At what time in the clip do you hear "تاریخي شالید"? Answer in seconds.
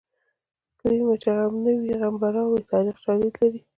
2.71-3.33